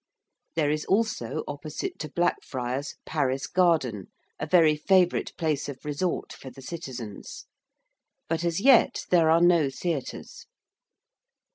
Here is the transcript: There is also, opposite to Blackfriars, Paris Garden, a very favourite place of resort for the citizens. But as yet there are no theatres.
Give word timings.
There 0.55 0.71
is 0.71 0.83
also, 0.85 1.43
opposite 1.47 1.99
to 1.99 2.09
Blackfriars, 2.09 2.95
Paris 3.05 3.45
Garden, 3.45 4.07
a 4.39 4.47
very 4.47 4.75
favourite 4.75 5.31
place 5.37 5.69
of 5.69 5.85
resort 5.85 6.33
for 6.33 6.49
the 6.49 6.63
citizens. 6.63 7.45
But 8.27 8.43
as 8.43 8.59
yet 8.59 9.05
there 9.11 9.29
are 9.29 9.41
no 9.41 9.69
theatres. 9.69 10.47